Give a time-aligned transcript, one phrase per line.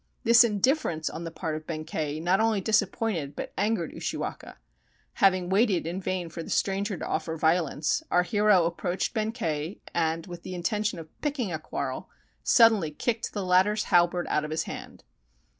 [0.23, 4.57] This indifference on the part of Benkei not only disappointed but angered Ushi waka.
[5.21, 10.25] Having waited in vain for the stranger to offer violence, our hero approached Benkei, and,
[10.25, 12.09] with the intention of picking a quarrel,
[12.41, 15.03] suddenly kicked the latter's halberd out of his hand.